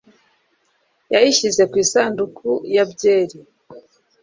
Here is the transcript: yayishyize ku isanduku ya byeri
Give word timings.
yayishyize 1.13 1.63
ku 1.71 1.75
isanduku 1.83 2.47
ya 2.75 2.85
byeri 2.91 3.37